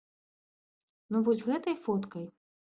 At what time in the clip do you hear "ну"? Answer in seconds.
1.15-1.23